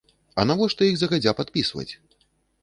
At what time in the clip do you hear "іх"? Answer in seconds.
0.87-0.95